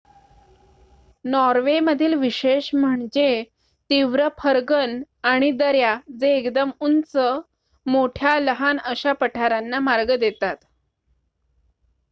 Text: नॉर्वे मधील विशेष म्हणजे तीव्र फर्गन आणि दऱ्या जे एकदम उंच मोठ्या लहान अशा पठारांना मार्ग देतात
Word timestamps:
नॉर्वे 1.25 1.79
मधील 1.79 2.13
विशेष 2.13 2.69
म्हणजे 2.73 3.43
तीव्र 3.89 4.27
फर्गन 4.39 5.01
आणि 5.23 5.51
दऱ्या 5.51 5.95
जे 6.19 6.29
एकदम 6.37 6.71
उंच 6.79 7.15
मोठ्या 7.85 8.39
लहान 8.39 8.77
अशा 8.83 9.13
पठारांना 9.13 9.79
मार्ग 9.79 10.15
देतात 10.15 10.55